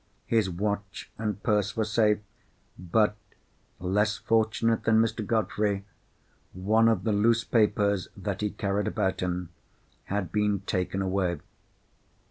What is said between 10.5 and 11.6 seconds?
taken away.